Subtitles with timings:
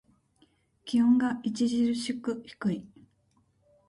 [0.83, 2.87] 気温が著しく低い。